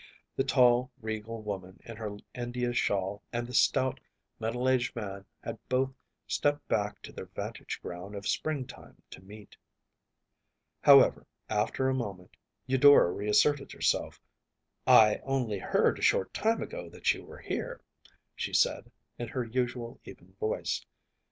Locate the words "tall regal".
0.43-1.43